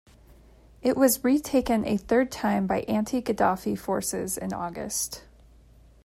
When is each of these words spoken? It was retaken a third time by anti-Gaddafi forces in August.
It 0.81 0.97
was 0.97 1.23
retaken 1.23 1.85
a 1.85 1.95
third 1.95 2.31
time 2.31 2.65
by 2.65 2.81
anti-Gaddafi 2.87 3.77
forces 3.77 4.35
in 4.35 4.51
August. 4.51 5.25